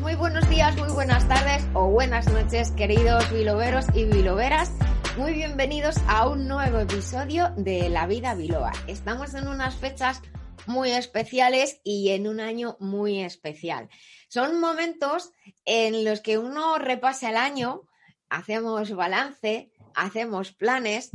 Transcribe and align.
Muy 0.00 0.14
buenos 0.14 0.48
días, 0.48 0.76
muy 0.76 0.90
buenas 0.90 1.28
tardes 1.28 1.66
o 1.74 1.88
buenas 1.88 2.26
noches, 2.32 2.70
queridos 2.72 3.30
biloveros 3.30 3.84
y 3.94 4.04
biloveras. 4.04 4.72
Muy 5.18 5.34
bienvenidos 5.34 5.96
a 6.06 6.28
un 6.28 6.48
nuevo 6.48 6.78
episodio 6.78 7.52
de 7.56 7.88
La 7.90 8.06
Vida 8.06 8.34
Biloba. 8.34 8.72
Estamos 8.86 9.34
en 9.34 9.48
unas 9.48 9.74
fechas 9.76 10.22
muy 10.66 10.92
especiales 10.92 11.80
y 11.84 12.10
en 12.10 12.26
un 12.26 12.40
año 12.40 12.76
muy 12.80 13.20
especial. 13.20 13.90
Son 14.28 14.60
momentos 14.60 15.32
en 15.64 16.04
los 16.04 16.20
que 16.20 16.38
uno 16.38 16.78
repasa 16.78 17.30
el 17.30 17.36
año, 17.36 17.82
hacemos 18.30 18.92
balance, 18.92 19.72
hacemos 19.94 20.52
planes 20.52 21.10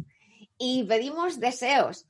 y 0.57 0.83
pedimos 0.83 1.39
deseos. 1.39 2.05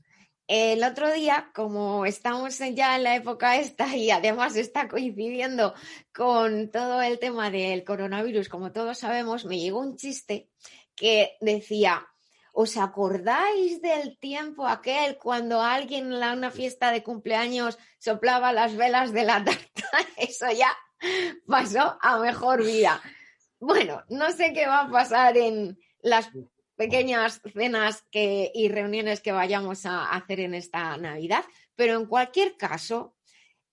El 0.47 0.81
otro 0.85 1.11
día, 1.11 1.51
como 1.53 2.05
estamos 2.05 2.57
ya 2.73 2.95
en 2.95 3.03
la 3.03 3.15
época 3.15 3.57
esta 3.57 3.93
y 3.97 4.11
además 4.11 4.55
está 4.55 4.87
coincidiendo 4.87 5.73
con 6.15 6.71
todo 6.71 7.01
el 7.01 7.19
tema 7.19 7.51
del 7.51 7.83
coronavirus, 7.83 8.47
como 8.47 8.71
todos 8.71 8.97
sabemos, 8.97 9.43
me 9.43 9.59
llegó 9.59 9.81
un 9.81 9.97
chiste 9.97 10.49
que 10.95 11.35
decía, 11.41 12.07
¿os 12.53 12.77
acordáis 12.77 13.81
del 13.81 14.17
tiempo 14.19 14.65
aquel 14.65 15.17
cuando 15.17 15.61
alguien 15.61 16.13
en 16.13 16.37
una 16.37 16.49
fiesta 16.49 16.91
de 16.91 17.03
cumpleaños 17.03 17.77
soplaba 17.99 18.53
las 18.53 18.77
velas 18.77 19.11
de 19.11 19.25
la 19.25 19.43
tarta? 19.43 19.89
Eso 20.15 20.49
ya 20.49 20.73
pasó 21.45 21.97
a 22.01 22.19
mejor 22.19 22.63
vida. 22.63 23.01
Bueno, 23.59 24.01
no 24.07 24.31
sé 24.31 24.53
qué 24.53 24.65
va 24.65 24.83
a 24.83 24.89
pasar 24.89 25.35
en 25.35 25.77
las 25.99 26.29
pequeñas 26.77 27.41
cenas 27.53 28.05
y 28.13 28.69
reuniones 28.69 29.19
que 29.19 29.31
vayamos 29.31 29.85
a 29.85 30.11
hacer 30.11 30.39
en 30.39 30.53
esta 30.53 30.95
Navidad, 30.97 31.43
pero 31.75 31.99
en 31.99 32.05
cualquier 32.05 32.55
caso, 32.55 33.15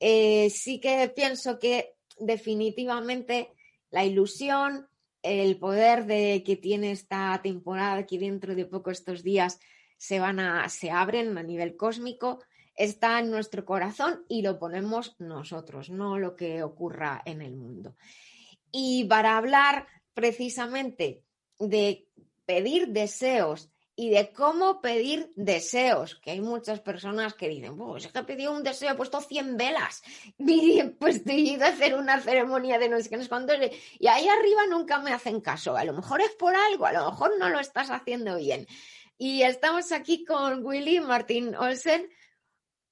eh, 0.00 0.50
sí 0.50 0.80
que 0.80 1.12
pienso 1.14 1.58
que 1.58 1.94
definitivamente 2.18 3.52
la 3.90 4.04
ilusión, 4.04 4.88
el 5.22 5.58
poder 5.58 6.06
de 6.06 6.42
que 6.44 6.56
tiene 6.56 6.90
esta 6.90 7.40
temporada, 7.42 8.06
que 8.06 8.18
dentro 8.18 8.54
de 8.54 8.66
poco 8.66 8.90
estos 8.90 9.22
días 9.22 9.60
se 9.96 10.18
van 10.18 10.40
a, 10.40 10.68
se 10.68 10.90
abren 10.90 11.36
a 11.38 11.42
nivel 11.42 11.76
cósmico, 11.76 12.42
está 12.74 13.20
en 13.20 13.30
nuestro 13.30 13.64
corazón 13.64 14.24
y 14.28 14.42
lo 14.42 14.58
ponemos 14.58 15.14
nosotros, 15.18 15.90
no 15.90 16.18
lo 16.18 16.36
que 16.36 16.62
ocurra 16.62 17.22
en 17.24 17.42
el 17.42 17.54
mundo. 17.54 17.96
Y 18.72 19.04
para 19.04 19.36
hablar 19.36 19.86
precisamente 20.14 21.22
de 21.58 22.08
pedir 22.46 22.88
deseos 22.88 23.70
y 23.96 24.10
de 24.10 24.32
cómo 24.32 24.80
pedir 24.80 25.32
deseos, 25.36 26.16
que 26.16 26.32
hay 26.32 26.40
muchas 26.40 26.80
personas 26.80 27.34
que 27.34 27.48
dicen, 27.48 27.76
pues 27.76 28.06
es 28.06 28.12
que 28.12 28.18
he 28.18 28.24
pedido 28.24 28.52
un 28.52 28.64
deseo, 28.64 28.92
he 28.92 28.96
puesto 28.96 29.20
100 29.20 29.56
velas, 29.56 30.02
pues 30.98 31.22
he 31.26 31.34
ido 31.34 31.64
a 31.64 31.68
hacer 31.68 31.94
una 31.94 32.20
ceremonia 32.20 32.78
de 32.78 32.88
no 32.88 33.00
sé 33.00 33.08
qué, 33.08 33.80
y 33.98 34.06
ahí 34.08 34.28
arriba 34.28 34.66
nunca 34.68 34.98
me 34.98 35.12
hacen 35.12 35.40
caso, 35.40 35.76
a 35.76 35.84
lo 35.84 35.92
mejor 35.92 36.20
es 36.20 36.34
por 36.34 36.54
algo, 36.56 36.86
a 36.86 36.92
lo 36.92 37.10
mejor 37.10 37.38
no 37.38 37.48
lo 37.48 37.60
estás 37.60 37.90
haciendo 37.90 38.36
bien. 38.36 38.66
Y 39.16 39.42
estamos 39.42 39.92
aquí 39.92 40.24
con 40.24 40.66
Willy 40.66 40.98
Martín 40.98 41.54
Olsen. 41.54 42.10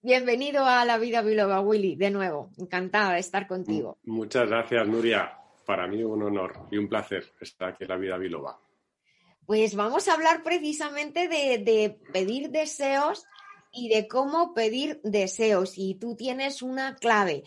Bienvenido 0.01 0.65
a 0.65 0.85
La 0.85 0.97
Vida 0.97 1.21
Biloba, 1.21 1.61
Willy, 1.61 1.97
de 1.97 2.11
nuevo. 2.11 2.51
Encantada 2.59 3.15
de 3.15 3.21
estar 3.21 3.49
contigo. 3.49 3.99
Muchas 4.05 4.49
gracias, 4.49 4.87
Nuria. 4.87 5.37
Para 5.67 5.89
mí 5.89 6.03
un 6.05 6.23
honor 6.23 6.69
y 6.71 6.79
un 6.79 6.89
placer 6.89 7.33
estar 7.41 7.71
aquí 7.71 7.85
en 7.85 7.91
La 7.91 7.97
Vida 7.97 8.19
Biloba. 8.19 8.57
Pues 9.47 9.75
vamos 9.75 10.09
a 10.09 10.15
hablar 10.15 10.43
precisamente 10.43 11.29
de, 11.29 11.99
pedir 12.13 12.51
deseos 12.51 13.25
y 13.73 13.89
de 13.89 14.07
cómo 14.07 14.55
pedir 14.55 15.01
deseos. 15.03 15.75
Y 15.77 15.97
tú 15.97 16.15
tienes 16.15 16.63
una 16.63 16.97
clave. 16.97 17.45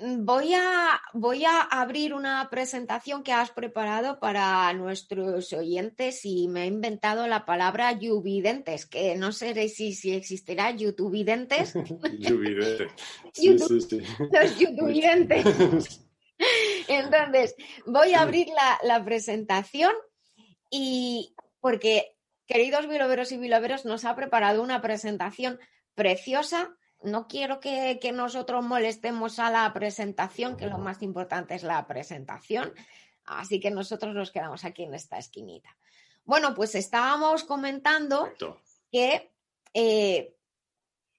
Voy 0.00 0.54
a, 0.54 1.00
voy 1.12 1.44
a, 1.44 1.60
abrir 1.60 2.14
una 2.14 2.48
presentación 2.50 3.24
que 3.24 3.32
has 3.32 3.50
preparado 3.50 4.20
para 4.20 4.72
nuestros 4.72 5.52
oyentes 5.52 6.24
y 6.24 6.46
me 6.46 6.62
he 6.62 6.66
inventado 6.66 7.26
la 7.26 7.44
palabra 7.44 7.92
yuvidentes, 7.98 8.86
que 8.86 9.16
no 9.16 9.32
sé 9.32 9.68
si, 9.68 9.94
si 9.94 10.14
existirá 10.14 10.70
youtubidentes. 10.70 11.74
yuvidentes. 12.18 12.92
Sí, 13.32 13.58
sí, 13.58 13.80
sí. 13.80 14.02
Los 14.32 14.58
youtubidentes. 14.58 16.00
Entonces, 16.88 17.54
voy 17.84 18.14
a 18.14 18.22
abrir 18.22 18.48
la, 18.48 18.78
la 18.82 19.04
presentación 19.04 19.92
y 20.70 21.34
porque, 21.60 22.16
queridos 22.46 22.88
biloveros 22.88 23.32
y 23.32 23.38
biloveros, 23.38 23.84
nos 23.84 24.04
ha 24.04 24.14
preparado 24.14 24.62
una 24.62 24.80
presentación 24.80 25.58
preciosa. 25.94 26.76
No 27.02 27.28
quiero 27.28 27.60
que, 27.60 27.98
nosotros 28.12 28.64
molestemos 28.64 29.38
a 29.38 29.50
la 29.50 29.72
presentación, 29.72 30.56
que 30.56 30.66
lo 30.66 30.78
más 30.78 31.02
importante 31.02 31.54
es 31.54 31.62
la 31.62 31.86
presentación. 31.86 32.72
Así 33.24 33.60
que 33.60 33.70
nosotros 33.70 34.14
nos 34.14 34.30
quedamos 34.30 34.64
aquí 34.64 34.84
en 34.84 34.94
esta 34.94 35.18
esquinita. 35.18 35.76
Bueno, 36.24 36.54
pues 36.54 36.74
estábamos 36.74 37.44
comentando 37.44 38.30
que 38.90 39.32
eh, 39.74 40.34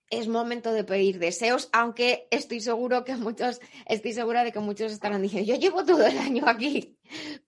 es 0.10 0.28
momento 0.28 0.74
de 0.74 0.84
pedir 0.84 1.20
deseos, 1.20 1.70
aunque 1.72 2.28
estoy 2.32 2.62
seguro 2.62 3.04
que 3.04 3.16
muchos, 3.16 3.60
estoy 3.86 4.14
segura 4.14 4.44
de 4.44 4.52
que 4.52 4.60
muchos 4.60 4.92
estarán 4.92 5.22
diciendo, 5.22 5.52
yo 5.52 5.60
llevo 5.60 5.86
todo 5.86 6.06
el 6.06 6.18
año 6.18 6.44
aquí 6.48 6.98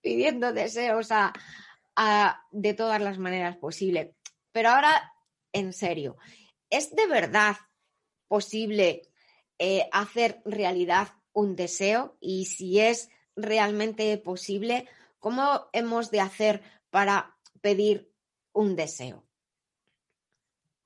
pidiendo 0.01 0.53
deseos 0.53 1.11
a, 1.11 1.33
de 2.51 2.73
todas 2.73 3.01
las 3.01 3.17
maneras 3.17 3.57
posibles. 3.57 4.15
Pero 4.51 4.69
ahora, 4.69 5.13
en 5.53 5.73
serio, 5.73 6.17
¿es 6.69 6.95
de 6.95 7.07
verdad 7.07 7.55
posible 8.27 9.03
eh, 9.59 9.87
hacer 9.91 10.41
realidad 10.45 11.09
un 11.33 11.55
deseo? 11.55 12.17
Y 12.19 12.45
si 12.45 12.79
es 12.79 13.09
realmente 13.35 14.17
posible, 14.17 14.87
¿cómo 15.19 15.69
hemos 15.73 16.11
de 16.11 16.19
hacer 16.19 16.61
para 16.89 17.37
pedir 17.61 18.11
un 18.53 18.75
deseo? 18.75 19.25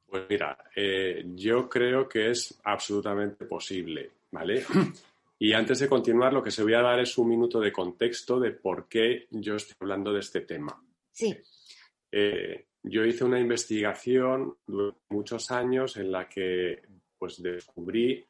Pues 0.05 0.23
mira, 0.29 0.57
eh, 0.75 1.23
yo 1.35 1.67
creo 1.67 2.07
que 2.07 2.29
es 2.29 2.59
absolutamente 2.63 3.45
posible, 3.45 4.11
¿vale? 4.31 4.65
Y 5.37 5.51
antes 5.51 5.79
de 5.79 5.89
continuar, 5.89 6.31
lo 6.31 6.41
que 6.41 6.49
se 6.49 6.63
voy 6.63 6.75
a 6.75 6.81
dar 6.81 6.99
es 6.99 7.17
un 7.17 7.27
minuto 7.27 7.59
de 7.59 7.73
contexto 7.73 8.39
de 8.39 8.51
por 8.51 8.87
qué 8.87 9.27
yo 9.31 9.55
estoy 9.55 9.75
hablando 9.81 10.13
de 10.13 10.21
este 10.21 10.41
tema. 10.41 10.81
Sí. 11.15 11.33
Eh, 12.11 12.67
yo 12.83 13.05
hice 13.05 13.23
una 13.23 13.39
investigación 13.39 14.57
durante 14.67 14.99
muchos 15.09 15.49
años 15.49 15.95
en 15.95 16.11
la 16.11 16.27
que 16.27 16.81
pues, 17.17 17.41
descubrí 17.41 18.25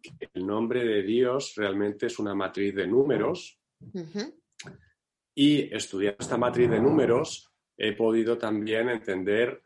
que 0.00 0.30
el 0.32 0.46
nombre 0.46 0.84
de 0.84 1.02
Dios 1.02 1.54
realmente 1.56 2.06
es 2.06 2.18
una 2.20 2.34
matriz 2.34 2.74
de 2.76 2.86
números. 2.86 3.58
Y 5.34 5.74
estudiando 5.74 6.18
esta 6.20 6.38
matriz 6.38 6.70
de 6.70 6.80
números 6.80 7.52
he 7.76 7.92
podido 7.92 8.38
también 8.38 8.88
entender 8.88 9.60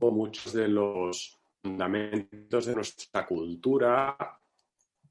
muchos 0.00 0.52
de 0.54 0.68
los 0.68 1.38
fundamentos 1.62 2.66
de 2.66 2.74
nuestra 2.74 3.26
cultura, 3.26 4.16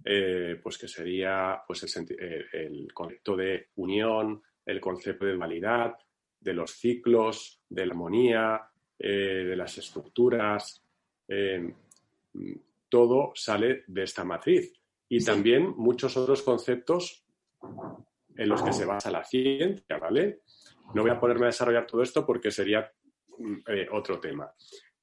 eh, 0.04 0.60
pues 0.62 0.78
que 0.78 0.88
sería 0.88 1.62
pues 1.68 1.84
el, 1.84 2.16
eh, 2.20 2.46
el, 2.54 2.94
concepto 2.94 3.36
de 3.36 3.70
unión, 3.76 4.42
el 4.66 4.80
concepto 4.80 5.26
de 5.26 5.34
dualidad, 5.34 5.96
de 6.48 6.54
los 6.54 6.72
ciclos, 6.72 7.62
de 7.68 7.86
la 7.86 7.92
armonía, 7.92 8.62
eh, 8.98 9.44
de 9.50 9.56
las 9.56 9.78
estructuras. 9.78 10.82
Eh, 11.28 11.74
todo 12.88 13.34
sale 13.36 13.84
de 13.86 14.04
esta 14.04 14.24
matriz. 14.24 14.72
Y 15.10 15.24
también 15.24 15.74
muchos 15.76 16.16
otros 16.16 16.42
conceptos 16.44 17.26
en 18.36 18.48
los 18.48 18.62
que 18.62 18.72
se 18.72 18.86
basa 18.86 19.12
la 19.12 19.26
ciencia, 19.26 19.98
¿vale? 19.98 20.42
No 20.94 21.02
voy 21.02 21.12
a 21.12 21.20
ponerme 21.20 21.46
a 21.46 21.48
desarrollar 21.48 21.86
todo 21.86 22.02
esto 22.02 22.26
porque 22.26 22.50
sería 22.50 22.90
eh, 23.68 23.88
otro 23.92 24.20
tema. 24.20 24.50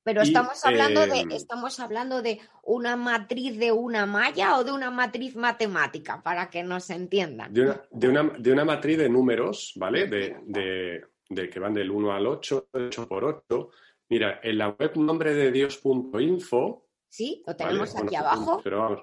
Pero 0.02 0.22
estamos 0.22 0.64
hablando 0.64 1.06
de, 1.06 1.26
estamos 1.30 1.80
hablando 1.80 2.22
de 2.22 2.38
una 2.62 2.96
matriz 2.96 3.58
de 3.58 3.72
una 3.72 4.06
malla 4.06 4.58
o 4.58 4.64
de 4.64 4.72
una 4.72 4.90
matriz 4.90 5.34
matemática, 5.34 6.22
para 6.22 6.48
que 6.48 6.62
nos 6.62 6.88
entiendan. 6.90 7.52
De 7.52 7.62
una, 7.62 7.82
de 7.90 8.08
una, 8.08 8.22
de 8.38 8.52
una 8.52 8.64
matriz 8.64 8.98
de 8.98 9.08
números, 9.08 9.72
¿vale? 9.76 10.06
De, 10.06 10.36
de, 10.44 11.04
de 11.28 11.48
que 11.48 11.60
van 11.60 11.74
del 11.74 11.90
1 11.90 12.12
al 12.12 12.26
8, 12.26 12.68
8 12.72 13.08
por 13.08 13.24
8. 13.24 13.70
Mira, 14.10 14.40
en 14.42 14.58
la 14.58 14.68
web 14.68 14.96
nombre 14.96 15.34
de 15.34 15.50
Dios.info. 15.50 16.88
Sí, 17.08 17.42
lo 17.46 17.56
tenemos 17.56 17.96
aquí 17.96 18.14
abajo. 18.16 18.60
Pero 18.62 18.80
vamos. 18.80 19.02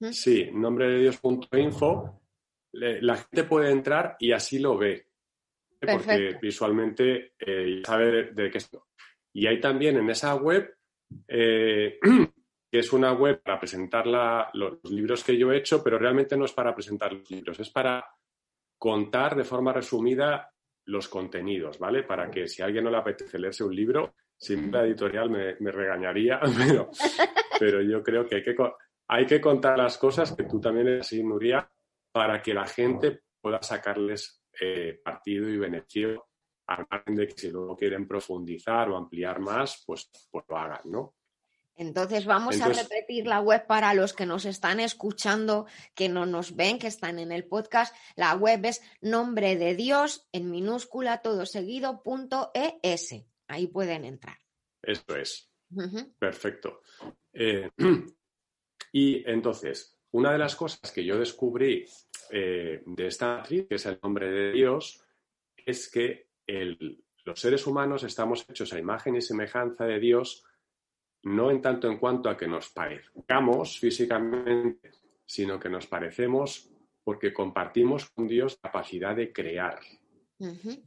Mm. 0.00 0.12
Sí, 0.12 0.50
nombre 0.52 0.88
de 0.88 0.98
Dios.info. 1.00 2.20
La 2.72 3.16
gente 3.16 3.44
puede 3.44 3.70
entrar 3.70 4.16
y 4.18 4.32
así 4.32 4.58
lo 4.58 4.78
ve. 4.78 5.06
Porque 5.80 6.38
visualmente 6.40 7.32
eh, 7.38 7.82
sabe 7.84 8.32
de, 8.32 8.50
qué 8.50 8.58
es. 8.58 8.70
Y 9.32 9.46
hay 9.46 9.60
también 9.60 9.96
en 9.96 10.10
esa 10.10 10.34
web, 10.34 10.76
eh, 11.26 11.98
que 12.70 12.78
es 12.78 12.92
una 12.92 13.12
web 13.12 13.42
para 13.42 13.58
presentar 13.58 14.06
los 14.06 14.78
libros 14.90 15.24
que 15.24 15.36
yo 15.36 15.50
he 15.50 15.58
hecho, 15.58 15.82
pero 15.82 15.98
realmente 15.98 16.36
no 16.36 16.44
es 16.44 16.52
para 16.52 16.74
presentar 16.74 17.12
los 17.12 17.30
libros, 17.30 17.58
es 17.60 17.70
para 17.70 18.04
contar 18.78 19.36
de 19.36 19.44
forma 19.44 19.72
resumida 19.72 20.52
los 20.90 21.08
contenidos, 21.08 21.78
¿vale? 21.78 22.02
Para 22.02 22.30
que 22.30 22.48
si 22.48 22.62
a 22.62 22.66
alguien 22.66 22.84
no 22.84 22.90
le 22.90 22.98
apetece 22.98 23.38
leerse 23.38 23.64
un 23.64 23.74
libro, 23.74 24.14
sin 24.36 24.70
la 24.70 24.84
editorial 24.84 25.30
me, 25.30 25.54
regañaría, 25.70 26.40
pero, 27.58 27.80
yo 27.82 28.02
creo 28.02 28.26
que 28.26 28.36
hay, 28.36 28.42
que 28.42 28.56
hay 29.08 29.26
que 29.26 29.40
contar 29.40 29.78
las 29.78 29.98
cosas, 29.98 30.34
que 30.34 30.44
tú 30.44 30.60
también 30.60 30.88
eres 30.88 31.06
así, 31.06 31.22
Nuria, 31.22 31.70
para 32.12 32.42
que 32.42 32.54
la 32.54 32.66
gente 32.66 33.20
pueda 33.40 33.62
sacarles 33.62 34.42
eh, 34.60 35.00
partido 35.02 35.48
y 35.48 35.56
beneficio 35.56 36.26
al 36.66 36.86
margen 36.90 37.14
de 37.14 37.26
que 37.26 37.34
si 37.36 37.50
luego 37.50 37.76
quieren 37.76 38.06
profundizar 38.06 38.88
o 38.90 38.96
ampliar 38.96 39.40
más, 39.40 39.82
pues, 39.86 40.10
pues 40.30 40.44
lo 40.48 40.56
hagan, 40.56 40.82
¿no? 40.84 41.14
Entonces 41.80 42.26
vamos 42.26 42.60
a 42.60 42.68
repetir 42.68 43.26
la 43.26 43.40
web 43.40 43.66
para 43.66 43.94
los 43.94 44.12
que 44.12 44.26
nos 44.26 44.44
están 44.44 44.80
escuchando, 44.80 45.64
que 45.94 46.10
no 46.10 46.26
nos 46.26 46.54
ven, 46.54 46.78
que 46.78 46.88
están 46.88 47.18
en 47.18 47.32
el 47.32 47.46
podcast. 47.46 47.96
La 48.16 48.34
web 48.34 48.66
es 48.66 48.82
nombre 49.00 49.56
de 49.56 49.74
Dios 49.74 50.28
en 50.30 50.50
minúscula 50.50 51.22
todo 51.22 51.46
seguido 51.46 52.02
punto 52.02 52.50
es. 52.52 53.14
Ahí 53.48 53.66
pueden 53.66 54.04
entrar. 54.04 54.36
Eso 54.82 55.16
es. 55.16 55.50
Perfecto. 56.18 56.82
Eh, 57.32 57.70
y 58.92 59.30
entonces, 59.30 59.98
una 60.10 60.32
de 60.32 60.38
las 60.38 60.56
cosas 60.56 60.92
que 60.92 61.02
yo 61.02 61.18
descubrí 61.18 61.86
eh, 62.30 62.82
de 62.84 63.06
esta 63.06 63.36
actriz, 63.38 63.66
que 63.66 63.76
es 63.76 63.86
el 63.86 63.98
nombre 64.02 64.30
de 64.30 64.52
Dios, 64.52 65.02
es 65.56 65.90
que 65.90 66.28
los 67.24 67.40
seres 67.40 67.66
humanos 67.66 68.02
estamos 68.02 68.44
hechos 68.50 68.70
a 68.74 68.78
imagen 68.78 69.16
y 69.16 69.22
semejanza 69.22 69.86
de 69.86 69.98
Dios 69.98 70.44
no 71.22 71.50
en 71.50 71.60
tanto 71.60 71.88
en 71.88 71.98
cuanto 71.98 72.30
a 72.30 72.36
que 72.36 72.48
nos 72.48 72.70
parezcamos 72.70 73.78
físicamente, 73.78 74.90
sino 75.26 75.58
que 75.58 75.68
nos 75.68 75.86
parecemos 75.86 76.70
porque 77.04 77.32
compartimos 77.32 78.10
con 78.10 78.26
Dios 78.26 78.58
capacidad 78.60 79.14
de 79.16 79.32
crear. 79.32 79.80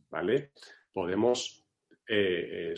¿Vale? 0.09 0.51
Podemos, 0.91 1.65
eh, 2.07 2.73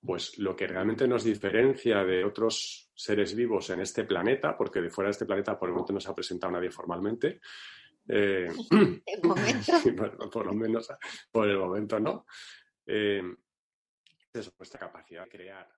pues 0.00 0.38
lo 0.38 0.56
que 0.56 0.66
realmente 0.66 1.06
nos 1.06 1.24
diferencia 1.24 2.04
de 2.04 2.24
otros 2.24 2.90
seres 2.94 3.34
vivos 3.34 3.68
en 3.70 3.80
este 3.80 4.04
planeta, 4.04 4.56
porque 4.56 4.80
de 4.80 4.90
fuera 4.90 5.08
de 5.08 5.12
este 5.12 5.26
planeta 5.26 5.58
por 5.58 5.68
el 5.68 5.74
momento 5.74 5.92
no 5.92 6.00
se 6.00 6.10
ha 6.10 6.14
presentado 6.14 6.52
nadie 6.52 6.70
formalmente. 6.70 7.40
Eh, 8.08 8.48
por, 10.32 10.46
lo 10.46 10.54
menos 10.54 10.88
por 11.30 11.48
el 11.48 11.58
momento 11.58 12.00
no. 12.00 12.26
Eh, 12.86 13.22
es 14.32 14.52
nuestra 14.58 14.80
capacidad 14.80 15.24
de 15.24 15.30
crear 15.30 15.77